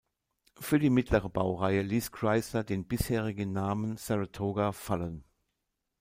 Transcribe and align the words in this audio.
Für 0.59 0.79
die 0.79 0.89
mittlere 0.89 1.29
Baureihe 1.29 1.83
ließ 1.83 2.11
Chrysler 2.11 2.63
den 2.63 2.87
bisherigen 2.87 3.51
Namen 3.51 3.97
Saratoga 3.97 4.71
fallen. 4.71 5.23